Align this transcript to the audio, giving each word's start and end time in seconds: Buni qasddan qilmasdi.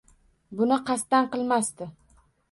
Buni 0.61 0.77
qasddan 0.87 1.29
qilmasdi. 1.35 1.89